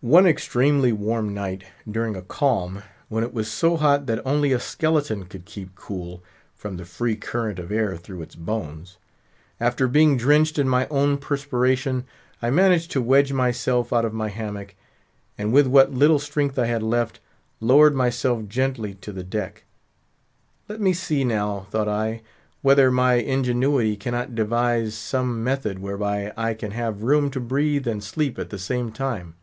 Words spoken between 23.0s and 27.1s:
ingenuity cannot devise some method whereby I can have